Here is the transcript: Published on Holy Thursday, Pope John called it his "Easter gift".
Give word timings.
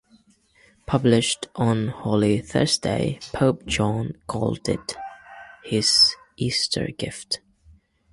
Published 0.87 1.45
on 1.55 1.89
Holy 1.89 2.39
Thursday, 2.39 3.19
Pope 3.33 3.67
John 3.67 4.13
called 4.25 4.67
it 4.67 4.95
his 5.63 6.15
"Easter 6.37 6.87
gift". 6.97 7.41